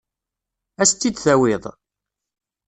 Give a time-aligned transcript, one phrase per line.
[0.81, 1.63] Ad as-tt-id-tawiḍ?